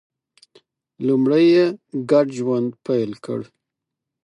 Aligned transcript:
لومړی 1.07 1.43
یې 1.55 1.65
ګډ 2.11 2.27
ژوند 2.39 2.69
پیل 2.85 3.11
کړ 3.25 3.39